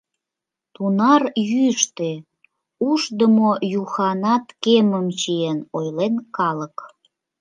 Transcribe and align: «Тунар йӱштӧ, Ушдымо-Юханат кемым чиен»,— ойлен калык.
«Тунар 0.73 1.23
йӱштӧ, 1.49 2.11
Ушдымо-Юханат 2.89 4.45
кемым 4.63 5.07
чиен»,— 5.19 5.59
ойлен 5.77 6.15
калык. 6.35 6.75